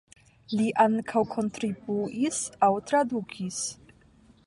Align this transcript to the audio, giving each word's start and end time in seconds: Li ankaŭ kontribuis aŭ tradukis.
Li 0.59 0.69
ankaŭ 0.85 1.23
kontribuis 1.35 2.43
aŭ 2.69 2.73
tradukis. 2.93 3.65